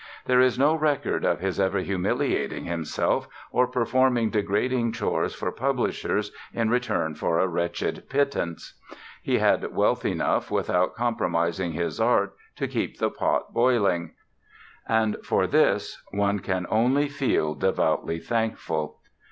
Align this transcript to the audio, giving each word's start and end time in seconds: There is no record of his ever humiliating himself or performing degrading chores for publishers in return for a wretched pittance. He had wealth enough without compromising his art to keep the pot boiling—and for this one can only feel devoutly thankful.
There 0.25 0.41
is 0.41 0.57
no 0.57 0.73
record 0.73 1.23
of 1.23 1.41
his 1.41 1.59
ever 1.59 1.77
humiliating 1.77 2.65
himself 2.65 3.27
or 3.51 3.67
performing 3.67 4.31
degrading 4.31 4.93
chores 4.93 5.35
for 5.35 5.51
publishers 5.51 6.31
in 6.55 6.71
return 6.71 7.13
for 7.13 7.37
a 7.37 7.47
wretched 7.47 8.09
pittance. 8.09 8.73
He 9.21 9.37
had 9.37 9.75
wealth 9.75 10.03
enough 10.03 10.49
without 10.49 10.95
compromising 10.95 11.73
his 11.73 11.99
art 12.01 12.33
to 12.55 12.67
keep 12.67 12.97
the 12.97 13.11
pot 13.11 13.53
boiling—and 13.53 15.17
for 15.23 15.45
this 15.45 16.01
one 16.09 16.39
can 16.39 16.65
only 16.71 17.07
feel 17.07 17.53
devoutly 17.53 18.17
thankful. 18.17 18.97